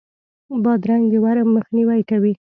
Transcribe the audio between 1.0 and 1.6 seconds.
د ورم